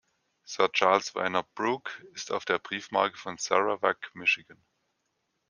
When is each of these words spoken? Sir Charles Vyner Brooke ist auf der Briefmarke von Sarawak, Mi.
Sir 0.43 0.67
Charles 0.69 1.11
Vyner 1.13 1.45
Brooke 1.53 1.91
ist 2.15 2.31
auf 2.31 2.43
der 2.43 2.57
Briefmarke 2.57 3.19
von 3.19 3.37
Sarawak, 3.37 4.09
Mi. 4.15 4.25